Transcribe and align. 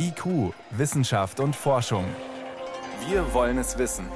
IQ, 0.00 0.54
Wissenschaft 0.70 1.40
und 1.40 1.56
Forschung. 1.56 2.04
Wir 3.08 3.34
wollen 3.34 3.58
es 3.58 3.78
wissen. 3.78 4.06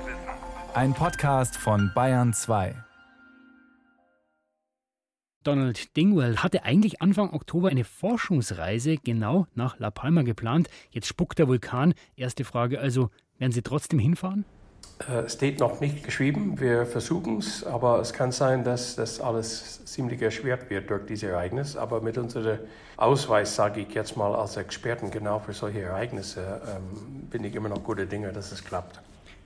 Ein 0.75 0.95
Podcast 0.95 1.57
von 1.57 1.91
Bayern 1.93 2.33
2. 2.33 2.77
Donald 5.43 5.97
Dingwell 5.97 6.37
hatte 6.37 6.63
eigentlich 6.63 7.03
Anfang 7.03 7.33
Oktober 7.33 7.69
eine 7.69 7.83
Forschungsreise 7.83 8.97
genau 8.97 9.49
nach 9.57 9.81
La 9.81 9.91
Palma 9.91 10.23
geplant. 10.23 10.69
Jetzt 10.91 11.09
spuckt 11.09 11.41
der 11.41 11.49
Vulkan. 11.49 11.95
Erste 12.15 12.45
Frage 12.45 12.79
also, 12.79 13.11
werden 13.39 13.51
Sie 13.51 13.63
trotzdem 13.63 13.99
hinfahren? 13.99 14.45
Äh, 15.09 15.23
es 15.27 15.35
steht 15.35 15.61
noch 15.61 15.81
nicht 15.81 16.05
geschrieben, 16.05 16.61
wir 16.61 16.87
versuchen 16.87 17.39
es, 17.39 17.65
aber 17.65 18.01
es 18.01 18.13
kann 18.13 18.33
sein, 18.33 18.65
dass 18.65 18.97
das 18.97 19.21
alles 19.21 19.85
ziemlich 19.85 20.21
erschwert 20.23 20.71
wird 20.71 20.91
durch 20.91 21.07
dieses 21.07 21.25
Ereignis. 21.25 21.77
Aber 21.77 22.01
mit 22.01 22.19
unserem 22.19 22.59
Ausweis, 22.97 23.55
sage 23.55 23.81
ich 23.81 23.95
jetzt 23.95 24.17
mal 24.17 24.35
als 24.35 24.57
Experten 24.57 25.11
genau 25.11 25.39
für 25.39 25.53
solche 25.53 25.83
Ereignisse, 25.83 26.61
ähm, 26.67 27.29
bin 27.31 27.45
ich 27.45 27.55
immer 27.55 27.69
noch 27.69 27.83
gute 27.83 28.07
Dinge, 28.07 28.33
dass 28.33 28.53
es 28.53 28.65
klappt. 28.65 29.01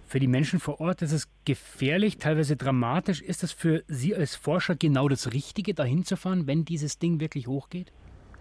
Für 0.08 0.20
die 0.20 0.28
Menschen 0.28 0.60
vor 0.60 0.80
Ort 0.80 1.02
ist 1.02 1.10
es 1.10 1.26
gefährlich, 1.44 2.18
teilweise 2.18 2.56
dramatisch. 2.56 3.22
Ist 3.22 3.42
es 3.42 3.50
für 3.50 3.82
Sie 3.88 4.14
als 4.14 4.36
Forscher 4.36 4.76
genau 4.76 5.08
das 5.08 5.32
Richtige, 5.32 5.74
dahin 5.74 6.04
zu 6.04 6.16
fahren, 6.16 6.46
wenn 6.46 6.64
dieses 6.64 7.00
Ding 7.00 7.18
wirklich 7.18 7.48
hochgeht? 7.48 7.92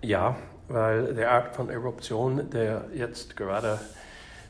Ja, 0.02 0.36
weil 0.68 1.16
der 1.16 1.32
Art 1.32 1.56
von 1.56 1.70
Eruption, 1.70 2.52
der 2.52 2.86
jetzt 2.94 3.36
gerade 3.36 3.80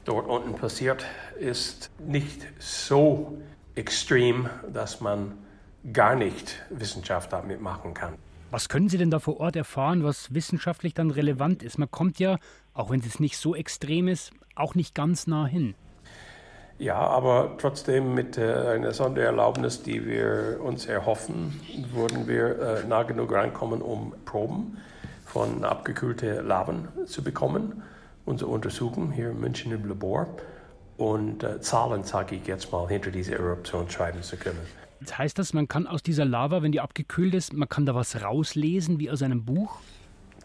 dort 0.05 0.27
unten 0.27 0.55
passiert, 0.55 1.05
ist 1.40 1.91
nicht 2.00 2.45
so 2.59 3.38
extrem, 3.76 4.50
dass 4.72 5.02
man 5.02 5.34
gar 5.91 6.16
nicht 6.16 6.64
Wissenschaft 6.70 7.34
damit 7.34 7.62
machen 7.62 7.94
kann. 7.94 8.14
Was 8.52 8.70
können 8.70 8.88
Sie 8.88 8.98
denn 8.98 9.12
da 9.12 9.20
vor 9.20 9.40
Ort 9.40 9.55
erfahren, 9.55 10.04
was 10.04 10.34
wissenschaftlich 10.34 10.94
dann 10.94 11.12
relevant 11.12 11.62
ist? 11.64 11.78
Man 11.78 11.91
kommt 11.91 12.20
ja, 12.20 12.38
auch 12.73 12.90
wenn 12.90 13.02
es 13.02 13.20
nicht 13.20 13.38
so 13.38 13.55
extrem 13.55 14.08
ist, 14.08 14.31
auch 14.55 14.76
nicht 14.76 14.95
ganz 14.95 15.28
nah 15.28 15.45
hin. 15.45 15.76
Ja, 16.78 16.95
aber 16.95 17.56
trotzdem 17.58 18.14
mit 18.14 18.38
äh, 18.38 18.53
einer 18.53 18.94
Sondererlaubnis, 18.94 19.81
die 19.81 20.06
wir 20.06 20.59
uns 20.61 20.86
erhoffen, 20.86 21.59
würden 21.94 22.28
wir 22.28 22.59
äh, 22.59 22.88
nah 22.88 23.03
genug 23.03 23.33
reinkommen, 23.33 23.81
um 23.81 24.14
Proben 24.26 24.78
von 25.26 25.64
abgekühlten 25.64 26.45
Laven 26.45 26.89
zu 27.06 27.23
bekommen 27.23 27.81
unsere 28.26 28.50
Untersuchung 28.50 29.12
hier 29.12 29.31
in 29.31 29.40
München 29.40 29.72
im 29.72 29.88
Labor 29.88 30.28
und 30.98 31.44
äh, 31.44 31.59
Zahlen, 31.62 32.04
sage 32.04 32.36
ich 32.36 32.48
jetzt 32.48 32.72
mal, 32.72 32.88
hinter 32.88 33.12
dieser 33.12 33.38
Eruption 33.38 33.90
schreiben 33.90 34.22
zu 34.22 34.38
können. 34.38 34.59
Das 35.02 35.17
heißt 35.17 35.38
das, 35.38 35.54
man 35.54 35.67
kann 35.67 35.88
aus 35.88 36.02
dieser 36.02 36.26
Lava, 36.26 36.64
wenn 36.64 36.72
die 36.72 36.80
abgekühlt 36.80 37.34
ist, 37.34 37.54
man 37.54 37.70
kann 37.70 37.86
da 37.86 37.94
was 37.94 38.22
rauslesen 38.22 39.00
wie 39.00 39.12
aus 39.12 39.22
einem 39.22 39.44
Buch? 39.44 39.80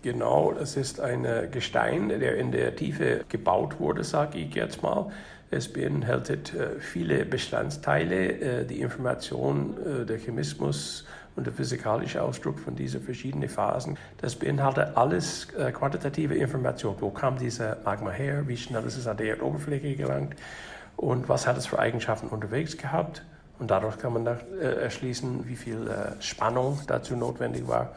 Genau, 0.03 0.53
das 0.53 0.77
ist 0.77 0.99
ein 0.99 1.27
Gestein, 1.51 2.09
der 2.09 2.37
in 2.37 2.53
der 2.53 2.75
Tiefe 2.75 3.25
gebaut 3.29 3.79
wurde, 3.79 4.03
sage 4.03 4.39
ich 4.39 4.55
jetzt 4.55 4.83
mal. 4.83 5.11
Es 5.51 5.73
beinhaltet 5.73 6.55
äh, 6.55 6.81
viele 6.81 7.25
Bestandteile, 7.25 8.61
äh, 8.63 8.65
die 8.65 8.81
Information, 8.81 9.77
der 10.07 10.19
Chemismus 10.19 11.05
und 11.37 11.47
der 11.47 11.53
physikalische 11.53 12.23
Ausdruck 12.23 12.59
von 12.59 12.77
diesen 12.77 13.03
verschiedenen 13.03 13.49
Phasen. 13.49 13.97
Das 14.19 14.37
beinhaltet 14.37 14.97
alles 14.97 15.49
äh, 15.55 15.73
quantitative 15.73 16.35
Information. 16.35 16.97
Wo 17.01 17.11
kam 17.11 17.39
dieser 17.39 17.77
Magma 17.85 18.11
her? 18.11 18.47
Wie 18.49 18.57
schnell 18.57 18.85
ist 18.85 18.97
es 18.97 19.07
an 19.07 19.17
die 19.17 19.29
Erdoberfläche 19.29 19.95
gelangt? 19.95 20.35
Und 20.97 21.29
was 21.29 21.47
hat 21.47 21.57
es 21.57 21.67
für 21.67 21.79
Eigenschaften 21.79 22.29
unterwegs 22.29 22.77
gehabt? 22.77 23.23
Und 23.59 23.71
dadurch 23.71 23.99
kann 23.99 24.15
man 24.15 24.27
äh, 24.27 24.37
erschließen, 24.83 25.47
wie 25.47 25.57
viel 25.57 25.89
äh, 25.89 26.21
Spannung 26.23 26.81
dazu 26.87 27.15
notwendig 27.15 27.69
war 27.69 27.95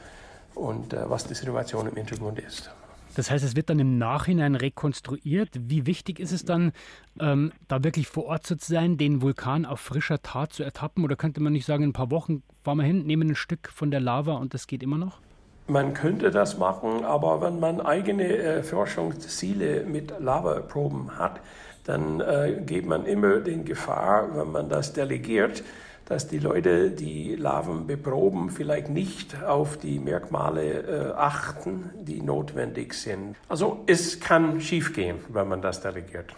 und 0.55 0.93
äh, 0.93 1.09
was 1.09 1.25
die 1.25 1.33
Situation 1.33 1.87
im 1.87 1.95
Hintergrund 1.95 2.39
ist. 2.39 2.69
Das 3.15 3.31
heißt, 3.31 3.43
es 3.43 3.55
wird 3.55 3.69
dann 3.69 3.79
im 3.79 3.97
Nachhinein 3.97 4.55
rekonstruiert. 4.55 5.49
Wie 5.59 5.85
wichtig 5.85 6.19
ist 6.19 6.31
es 6.31 6.45
dann, 6.45 6.71
ähm, 7.19 7.51
da 7.67 7.83
wirklich 7.83 8.07
vor 8.07 8.25
Ort 8.25 8.45
zu 8.45 8.55
sein, 8.59 8.97
den 8.97 9.21
Vulkan 9.21 9.65
auf 9.65 9.79
frischer 9.79 10.21
Tat 10.21 10.53
zu 10.53 10.63
ertappen? 10.63 11.03
Oder 11.03 11.15
könnte 11.15 11.41
man 11.41 11.53
nicht 11.53 11.65
sagen, 11.65 11.83
in 11.83 11.89
ein 11.89 11.93
paar 11.93 12.11
Wochen 12.11 12.43
fahren 12.63 12.77
wir 12.77 12.85
hin, 12.85 13.05
nehmen 13.05 13.29
ein 13.29 13.35
Stück 13.35 13.69
von 13.69 13.91
der 13.91 13.99
Lava 13.99 14.33
und 14.33 14.53
das 14.53 14.67
geht 14.67 14.83
immer 14.83 14.97
noch? 14.97 15.19
Man 15.67 15.93
könnte 15.93 16.29
das 16.29 16.57
machen, 16.57 17.05
aber 17.05 17.41
wenn 17.41 17.59
man 17.59 17.79
eigene 17.79 18.35
äh, 18.37 18.63
Forschungsziele 18.63 19.85
mit 19.85 20.13
Lavaproben 20.19 21.17
hat, 21.17 21.39
dann 21.85 22.19
äh, 22.19 22.61
geht 22.65 22.85
man 22.85 23.05
immer 23.05 23.39
den 23.39 23.63
Gefahr, 23.63 24.35
wenn 24.35 24.51
man 24.51 24.67
das 24.67 24.93
delegiert, 24.93 25.63
dass 26.05 26.27
die 26.27 26.39
Leute, 26.39 26.91
die 26.91 27.35
Larven 27.35 27.87
beproben, 27.87 28.49
vielleicht 28.49 28.89
nicht 28.89 29.41
auf 29.43 29.77
die 29.77 29.99
Merkmale 29.99 31.11
äh, 31.11 31.13
achten, 31.13 31.91
die 32.01 32.21
notwendig 32.21 32.93
sind. 32.93 33.35
Also 33.49 33.83
es 33.87 34.19
kann 34.19 34.59
schiefgehen, 34.61 35.17
wenn 35.29 35.47
man 35.47 35.61
das 35.61 35.81
delegiert. 35.81 36.33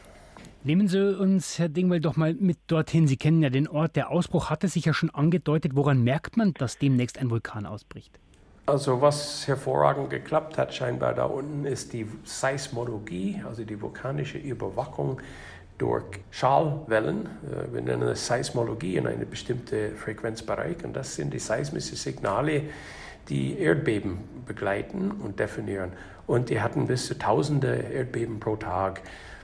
Nehmen 0.63 0.87
Sie 0.87 1.15
uns, 1.19 1.59
Herr 1.59 1.69
Dingwell, 1.69 1.99
doch 1.99 2.15
mal 2.15 2.33
mit 2.33 2.57
dorthin. 2.67 3.05
Sie 3.05 3.17
kennen 3.17 3.43
ja 3.43 3.51
den 3.51 3.67
Ort. 3.67 3.95
Der 3.95 4.09
Ausbruch 4.09 4.49
hatte 4.49 4.67
sich 4.67 4.85
ja 4.85 4.93
schon 4.93 5.11
angedeutet. 5.11 5.75
Woran 5.75 6.03
merkt 6.03 6.37
man, 6.37 6.55
dass 6.55 6.79
demnächst 6.79 7.19
ein 7.19 7.29
Vulkan 7.29 7.67
ausbricht? 7.67 8.19
Also 8.67 8.99
was 8.99 9.47
hervorragend 9.47 10.09
geklappt 10.09 10.57
hat 10.57 10.73
scheinbar 10.73 11.13
da 11.13 11.25
unten 11.25 11.65
ist 11.65 11.93
die 11.93 12.07
Seismologie, 12.23 13.43
also 13.47 13.63
die 13.63 13.79
vulkanische 13.79 14.39
Überwachung 14.39 15.21
durch 15.77 16.05
Schallwellen. 16.31 17.27
Äh, 17.45 17.73
wir 17.73 17.81
nennen 17.81 18.07
es 18.07 18.25
Seismologie 18.25 18.97
in 18.97 19.05
einem 19.05 19.29
bestimmten 19.29 19.95
Frequenzbereich. 19.95 20.83
Und 20.83 20.95
das 20.95 21.13
sind 21.13 21.31
die 21.31 21.39
seismischen 21.39 21.95
Signale, 21.95 22.63
die 23.29 23.59
Erdbeben 23.59 24.17
begleiten 24.47 25.11
und 25.11 25.39
definieren. 25.39 25.91
Und 26.25 26.49
die 26.49 26.59
hatten 26.59 26.87
bis 26.87 27.05
zu 27.05 27.19
tausende 27.19 27.75
Erdbeben 27.75 28.39
pro 28.39 28.55
Tag. 28.55 29.01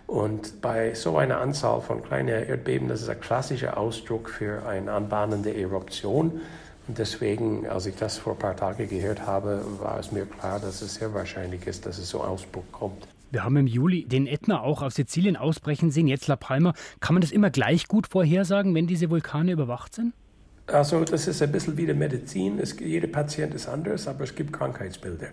Und 0.07 0.61
bei 0.61 0.95
so 0.95 1.17
einer 1.17 1.39
Anzahl 1.39 1.81
von 1.81 2.01
kleinen 2.01 2.43
Erdbeben, 2.45 2.87
das 2.87 3.03
ist 3.03 3.09
ein 3.09 3.21
klassischer 3.21 3.77
Ausdruck 3.77 4.29
für 4.29 4.65
eine 4.65 4.91
anbahnende 4.91 5.53
Eruption. 5.55 6.41
Deswegen, 6.87 7.67
als 7.67 7.85
ich 7.85 7.95
das 7.95 8.17
vor 8.17 8.33
ein 8.33 8.39
paar 8.39 8.55
Tagen 8.55 8.89
gehört 8.89 9.25
habe, 9.25 9.63
war 9.79 9.99
es 9.99 10.11
mir 10.11 10.25
klar, 10.25 10.59
dass 10.59 10.81
es 10.81 10.95
sehr 10.95 11.13
wahrscheinlich 11.13 11.67
ist, 11.67 11.85
dass 11.85 11.97
es 11.97 12.09
so 12.09 12.21
Ausbruch 12.21 12.63
kommt. 12.71 13.07
Wir 13.31 13.45
haben 13.45 13.55
im 13.55 13.67
Juli 13.67 14.05
den 14.05 14.27
Ätna 14.27 14.61
auch 14.61 14.81
auf 14.81 14.91
Sizilien 14.91 15.37
ausbrechen 15.37 15.89
sehen, 15.89 16.07
jetzt 16.07 16.27
La 16.27 16.35
Palma. 16.35 16.73
Kann 16.99 17.13
man 17.13 17.21
das 17.21 17.31
immer 17.31 17.49
gleich 17.49 17.87
gut 17.87 18.07
vorhersagen, 18.07 18.75
wenn 18.75 18.87
diese 18.87 19.09
Vulkane 19.09 19.53
überwacht 19.53 19.95
sind? 19.95 20.13
Also 20.71 21.03
das 21.03 21.27
ist 21.27 21.41
ein 21.41 21.51
bisschen 21.51 21.77
wie 21.77 21.85
die 21.85 21.93
Medizin. 21.93 22.59
Es, 22.59 22.79
jeder 22.79 23.07
Patient 23.07 23.53
ist 23.53 23.67
anders, 23.67 24.07
aber 24.07 24.23
es 24.23 24.35
gibt 24.35 24.53
Krankheitsbilder. 24.53 25.27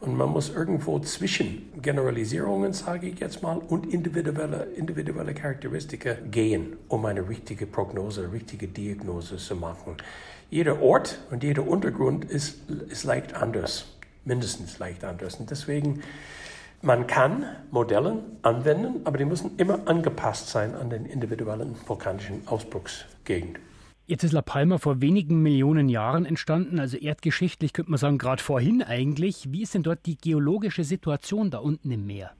Und 0.00 0.16
man 0.16 0.28
muss 0.28 0.50
irgendwo 0.50 0.98
zwischen 1.00 1.72
Generalisierungen, 1.80 2.72
sage 2.72 3.08
ich 3.08 3.18
jetzt 3.18 3.42
mal, 3.42 3.56
und 3.56 3.92
individuelle, 3.92 4.64
individuelle 4.76 5.32
Charakteristika 5.32 6.14
gehen, 6.30 6.76
um 6.88 7.04
eine 7.06 7.26
richtige 7.28 7.66
Prognose, 7.66 8.24
eine 8.24 8.32
richtige 8.32 8.68
Diagnose 8.68 9.36
zu 9.36 9.56
machen. 9.56 9.96
Jeder 10.50 10.82
Ort 10.82 11.18
und 11.30 11.42
jeder 11.42 11.66
Untergrund 11.66 12.24
ist, 12.26 12.70
ist 12.88 13.04
leicht 13.04 13.34
anders, 13.34 13.86
mindestens 14.24 14.78
leicht 14.78 15.02
anders. 15.02 15.36
Und 15.36 15.50
deswegen 15.50 16.02
man 16.82 17.06
kann 17.06 17.46
Modelle 17.70 18.22
anwenden, 18.42 19.00
aber 19.04 19.16
die 19.18 19.24
müssen 19.24 19.56
immer 19.56 19.80
angepasst 19.86 20.50
sein 20.50 20.74
an 20.74 20.90
den 20.90 21.06
individuellen 21.06 21.74
vulkanischen 21.86 22.46
Ausbruchsgegend. 22.46 23.58
Jetzt 24.08 24.22
ist 24.22 24.32
La 24.32 24.40
Palma 24.40 24.78
vor 24.78 25.00
wenigen 25.00 25.42
Millionen 25.42 25.88
Jahren 25.88 26.26
entstanden, 26.26 26.78
also 26.78 26.96
erdgeschichtlich 26.96 27.72
könnte 27.72 27.90
man 27.90 27.98
sagen, 27.98 28.18
gerade 28.18 28.40
vorhin 28.40 28.80
eigentlich. 28.84 29.48
Wie 29.50 29.64
ist 29.64 29.74
denn 29.74 29.82
dort 29.82 30.06
die 30.06 30.16
geologische 30.16 30.84
Situation 30.84 31.50
da 31.50 31.58
unten 31.58 31.90
im 31.90 32.06
Meer? 32.06 32.30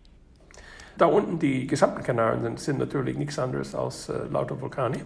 Da 0.96 1.06
unten 1.06 1.40
die 1.40 1.66
gesamten 1.66 2.04
Kanaren 2.04 2.42
sind, 2.42 2.60
sind 2.60 2.78
natürlich 2.78 3.18
nichts 3.18 3.40
anderes 3.40 3.74
als 3.74 4.08
äh, 4.08 4.26
lauter 4.30 4.60
Vulkane. 4.60 5.00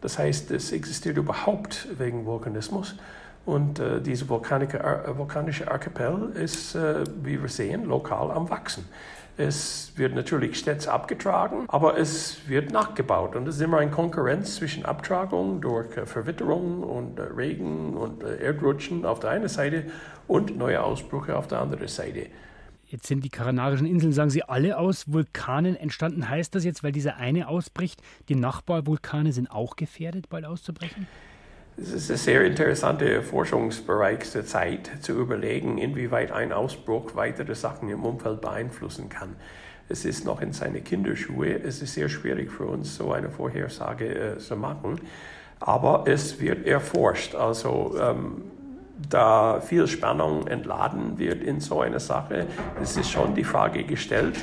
Das 0.00 0.18
heißt, 0.18 0.50
es 0.50 0.72
existiert 0.72 1.18
überhaupt 1.18 1.86
wegen 1.96 2.26
Vulkanismus. 2.26 2.96
Und 3.44 3.78
äh, 3.78 4.28
vulkanische, 4.28 4.80
äh, 4.80 5.16
vulkanische 5.16 5.70
Archipel 5.70 6.32
ist, 6.34 6.74
äh, 6.74 7.04
wie 7.22 7.40
wir 7.40 7.48
sehen, 7.48 7.84
lokal 7.84 8.32
am 8.32 8.50
Wachsen. 8.50 8.84
Es 9.38 9.92
wird 9.96 10.14
natürlich 10.14 10.58
stets 10.58 10.88
abgetragen, 10.88 11.66
aber 11.68 11.98
es 11.98 12.48
wird 12.48 12.72
nachgebaut. 12.72 13.36
Und 13.36 13.46
es 13.46 13.56
ist 13.56 13.60
immer 13.60 13.78
eine 13.78 13.90
Konkurrenz 13.90 14.56
zwischen 14.56 14.86
Abtragung 14.86 15.60
durch 15.60 15.94
äh, 15.96 16.06
Verwitterung 16.06 16.82
und 16.82 17.18
äh, 17.18 17.22
Regen 17.22 17.94
und 17.94 18.22
äh, 18.22 18.36
Erdrutschen 18.36 19.04
auf 19.04 19.20
der 19.20 19.30
einen 19.30 19.48
Seite 19.48 19.84
und 20.26 20.56
neue 20.56 20.82
Ausbrüche 20.82 21.36
auf 21.36 21.48
der 21.48 21.60
anderen 21.60 21.86
Seite. 21.86 22.28
Jetzt 22.86 23.08
sind 23.08 23.24
die 23.24 23.28
Kanarischen 23.28 23.86
Inseln, 23.86 24.12
sagen 24.12 24.30
Sie, 24.30 24.42
alle 24.44 24.78
aus 24.78 25.12
Vulkanen 25.12 25.76
entstanden. 25.76 26.30
Heißt 26.30 26.54
das 26.54 26.64
jetzt, 26.64 26.82
weil 26.82 26.92
dieser 26.92 27.16
eine 27.16 27.48
ausbricht, 27.48 28.00
die 28.28 28.36
Nachbarvulkane 28.36 29.32
sind 29.32 29.50
auch 29.50 29.76
gefährdet, 29.76 30.30
bald 30.30 30.46
auszubrechen? 30.46 31.06
Es 31.78 31.92
ist 31.92 32.10
ein 32.10 32.16
sehr 32.16 32.42
interessanter 32.44 33.22
Forschungsbereich 33.22 34.30
der 34.32 34.46
Zeit, 34.46 34.90
zu 35.02 35.12
überlegen, 35.12 35.76
inwieweit 35.76 36.32
ein 36.32 36.50
Ausbruch 36.50 37.14
weitere 37.14 37.54
Sachen 37.54 37.90
im 37.90 38.02
Umfeld 38.02 38.40
beeinflussen 38.40 39.10
kann. 39.10 39.36
Es 39.88 40.06
ist 40.06 40.24
noch 40.24 40.40
in 40.40 40.54
seine 40.54 40.80
Kinderschuhe. 40.80 41.60
Es 41.62 41.82
ist 41.82 41.92
sehr 41.92 42.08
schwierig 42.08 42.50
für 42.50 42.64
uns, 42.64 42.96
so 42.96 43.12
eine 43.12 43.28
Vorhersage 43.28 44.06
äh, 44.06 44.38
zu 44.38 44.56
machen. 44.56 45.00
Aber 45.60 46.04
es 46.06 46.40
wird 46.40 46.66
erforscht. 46.66 47.34
Also, 47.34 47.94
ähm, 48.00 48.42
da 49.10 49.60
viel 49.60 49.86
Spannung 49.86 50.46
entladen 50.46 51.18
wird 51.18 51.42
in 51.42 51.60
so 51.60 51.82
einer 51.82 52.00
Sache, 52.00 52.46
es 52.82 52.96
ist 52.96 53.10
schon 53.10 53.34
die 53.34 53.44
Frage 53.44 53.84
gestellt, 53.84 54.42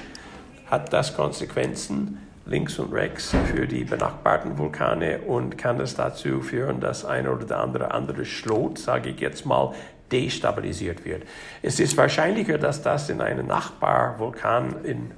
hat 0.68 0.94
das 0.94 1.16
Konsequenzen 1.16 2.20
links 2.46 2.78
und 2.80 2.94
rechts 2.94 3.34
für 3.46 3.68
die 3.68 3.84
benachbarten 3.84 4.58
Vulkane 4.58 5.20
und 5.20 5.58
kann 5.58 5.80
es 5.80 5.96
dazu 5.96 6.42
führen, 6.42 6.80
dass 6.80 7.06
ein 7.06 7.28
oder 7.28 7.60
andere 7.60 7.92
andere 7.92 8.26
Schlot, 8.26 8.78
sage 8.78 9.12
ich 9.12 9.20
jetzt 9.20 9.46
mal, 9.46 9.74
destabilisiert 10.12 11.06
wird. 11.06 11.24
Es 11.62 11.80
ist 11.80 11.98
wahrscheinlicher, 11.98 12.58
dass 12.58 12.82
das 12.82 13.10
in 13.10 13.22
einem 13.22 13.48
Nachbarvulkan 13.48 14.84
in, 14.84 15.12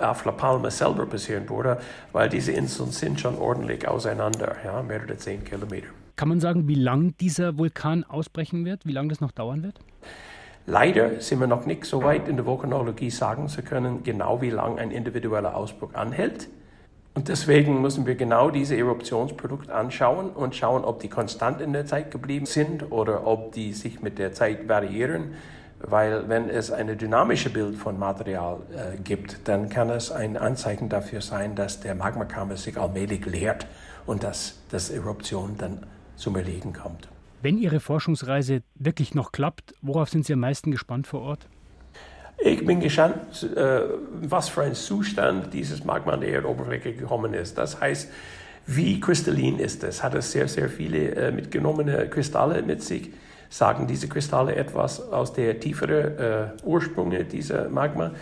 auf 0.00 0.24
La 0.24 0.32
Palma 0.32 0.70
selber 0.70 1.06
passieren 1.06 1.48
würde, 1.48 1.78
weil 2.12 2.28
diese 2.28 2.52
Inseln 2.52 2.90
sind 2.90 3.20
schon 3.20 3.36
ordentlich 3.38 3.88
auseinander, 3.88 4.56
ja, 4.64 4.82
mehrere 4.82 5.16
zehn 5.16 5.44
Kilometer. 5.44 5.88
Kann 6.16 6.28
man 6.28 6.40
sagen, 6.40 6.68
wie 6.68 6.74
lang 6.74 7.14
dieser 7.20 7.58
Vulkan 7.58 8.04
ausbrechen 8.04 8.64
wird, 8.64 8.84
wie 8.86 8.92
lange 8.92 9.08
das 9.08 9.20
noch 9.20 9.30
dauern 9.30 9.62
wird? 9.62 9.78
Leider 10.66 11.20
sind 11.20 11.40
wir 11.40 11.46
noch 11.46 11.64
nicht 11.64 11.86
so 11.86 12.02
weit 12.02 12.28
in 12.28 12.36
der 12.36 12.44
Vulkanologie 12.44 13.10
sagen 13.10 13.48
zu 13.48 13.62
können, 13.62 14.02
genau 14.02 14.42
wie 14.42 14.50
lange 14.50 14.80
ein 14.80 14.90
individueller 14.90 15.56
Ausbruch 15.56 15.94
anhält. 15.94 16.48
Und 17.18 17.26
deswegen 17.26 17.82
müssen 17.82 18.06
wir 18.06 18.14
genau 18.14 18.48
diese 18.48 18.76
Eruptionsprodukte 18.76 19.74
anschauen 19.74 20.30
und 20.30 20.54
schauen, 20.54 20.84
ob 20.84 21.00
die 21.00 21.08
konstant 21.08 21.60
in 21.60 21.72
der 21.72 21.84
Zeit 21.84 22.12
geblieben 22.12 22.46
sind 22.46 22.92
oder 22.92 23.26
ob 23.26 23.50
die 23.50 23.72
sich 23.72 24.00
mit 24.00 24.20
der 24.20 24.32
Zeit 24.32 24.68
variieren. 24.68 25.32
Weil 25.80 26.28
wenn 26.28 26.48
es 26.48 26.70
ein 26.70 26.96
dynamisches 26.96 27.52
Bild 27.52 27.74
von 27.74 27.98
Material 27.98 28.58
äh, 28.70 28.98
gibt, 28.98 29.48
dann 29.48 29.68
kann 29.68 29.90
es 29.90 30.12
ein 30.12 30.36
Anzeichen 30.36 30.88
dafür 30.88 31.20
sein, 31.20 31.56
dass 31.56 31.80
der 31.80 31.96
Magmakammer 31.96 32.56
sich 32.56 32.78
allmählich 32.78 33.26
leert 33.26 33.66
und 34.06 34.22
dass 34.22 34.60
das 34.70 34.88
Eruption 34.88 35.56
dann 35.58 35.80
zum 36.14 36.36
Erliegen 36.36 36.72
kommt. 36.72 37.08
Wenn 37.42 37.58
Ihre 37.58 37.80
Forschungsreise 37.80 38.62
wirklich 38.76 39.16
noch 39.16 39.32
klappt, 39.32 39.74
worauf 39.82 40.08
sind 40.08 40.24
Sie 40.24 40.34
am 40.34 40.40
meisten 40.40 40.70
gespannt 40.70 41.08
vor 41.08 41.22
Ort? 41.22 41.48
Ich 42.40 42.64
bin 42.64 42.78
gespannt, 42.78 43.42
äh, 43.56 43.80
was 44.22 44.48
für 44.48 44.62
ein 44.62 44.74
Zustand 44.74 45.52
dieses 45.52 45.84
Magma 45.84 46.12
an 46.12 46.20
der 46.20 46.30
Erdoberfläche 46.30 46.92
gekommen 46.92 47.34
ist. 47.34 47.58
Das 47.58 47.80
heißt, 47.80 48.08
wie 48.66 49.00
kristallin 49.00 49.58
ist 49.58 49.82
es? 49.82 50.04
Hat 50.04 50.14
es 50.14 50.30
sehr, 50.30 50.46
sehr 50.46 50.68
viele 50.68 51.14
äh, 51.16 51.32
mitgenommene 51.32 52.08
Kristalle 52.08 52.62
mit 52.62 52.82
sich? 52.82 53.10
Sagen 53.50 53.86
diese 53.86 54.08
Kristalle 54.08 54.54
etwas 54.54 55.00
aus 55.00 55.32
der 55.32 55.58
tieferen 55.58 56.18
äh, 56.18 56.46
Ursprünge 56.62 57.24
dieser 57.24 57.68
Magma? 57.70 58.12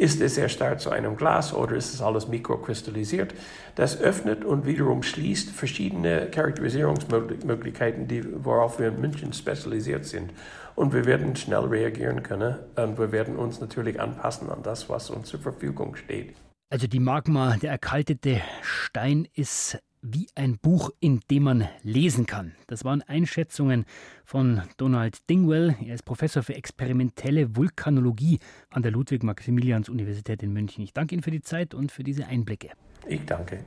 Ist 0.00 0.22
es 0.22 0.36
sehr 0.36 0.48
stark 0.48 0.80
zu 0.80 0.88
einem 0.88 1.14
Glas 1.14 1.52
oder 1.52 1.76
ist 1.76 1.92
es 1.92 2.00
alles 2.00 2.26
mikrokristallisiert? 2.26 3.34
Das 3.74 4.00
öffnet 4.00 4.46
und 4.46 4.64
wiederum 4.64 5.02
schließt 5.02 5.50
verschiedene 5.50 6.30
Charakterisierungsmöglichkeiten, 6.30 8.08
die, 8.08 8.24
worauf 8.42 8.78
wir 8.78 8.88
in 8.88 8.98
München 8.98 9.34
spezialisiert 9.34 10.06
sind. 10.06 10.32
Und 10.74 10.94
wir 10.94 11.04
werden 11.04 11.36
schnell 11.36 11.66
reagieren 11.66 12.22
können 12.22 12.54
und 12.76 12.98
wir 12.98 13.12
werden 13.12 13.36
uns 13.36 13.60
natürlich 13.60 14.00
anpassen 14.00 14.48
an 14.48 14.62
das, 14.62 14.88
was 14.88 15.10
uns 15.10 15.28
zur 15.28 15.40
Verfügung 15.40 15.94
steht. 15.96 16.34
Also 16.70 16.86
die 16.86 16.98
Magma, 16.98 17.58
der 17.58 17.72
erkaltete 17.72 18.40
Stein 18.62 19.28
ist 19.34 19.78
wie 20.02 20.28
ein 20.34 20.58
Buch, 20.58 20.90
in 21.00 21.20
dem 21.30 21.44
man 21.44 21.68
lesen 21.82 22.26
kann. 22.26 22.52
Das 22.66 22.84
waren 22.84 23.02
Einschätzungen 23.02 23.84
von 24.24 24.62
Donald 24.76 25.28
Dingwell. 25.28 25.76
Er 25.84 25.94
ist 25.94 26.04
Professor 26.04 26.42
für 26.42 26.54
experimentelle 26.54 27.56
Vulkanologie 27.56 28.38
an 28.70 28.82
der 28.82 28.92
Ludwig-Maximilians-Universität 28.92 30.42
in 30.42 30.52
München. 30.52 30.82
Ich 30.82 30.92
danke 30.92 31.14
Ihnen 31.14 31.22
für 31.22 31.30
die 31.30 31.42
Zeit 31.42 31.74
und 31.74 31.92
für 31.92 32.02
diese 32.02 32.26
Einblicke. 32.26 32.70
Ich 33.06 33.24
danke. 33.24 33.64